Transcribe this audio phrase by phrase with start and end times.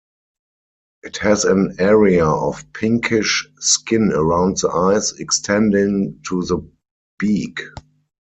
[1.03, 6.67] It has an area of pinkish skin around the eyes extending to the
[7.19, 7.59] beak.